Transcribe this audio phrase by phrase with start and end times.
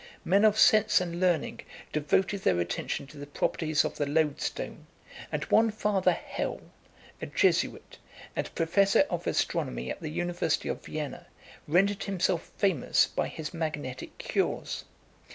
[0.25, 1.59] Men of sense and learning
[1.93, 4.87] devoted their attention to the properties of the loadstone;
[5.31, 6.59] and one Father Hell,
[7.21, 7.99] a Jesuit,
[8.35, 11.27] and professor of astronomy at the University of Vienna,
[11.67, 14.85] rendered himself famous by his magnetic cures.